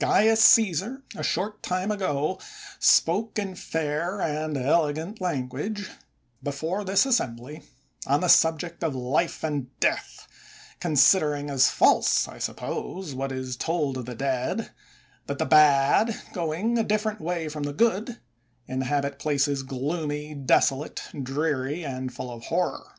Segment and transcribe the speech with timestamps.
[0.00, 2.40] Caius CflBsar, a short time ago,
[2.78, 5.90] spoke in fair and elegant language,
[6.42, 7.62] before this assembly,
[8.06, 10.26] on the subject of life and death;
[10.80, 14.70] considering as false, I suppose, what is told of the dead—
[15.26, 18.18] that the bad, going a different way from the good,
[18.66, 22.92] inhabit places gloomy, desolate, dreary and full of horror.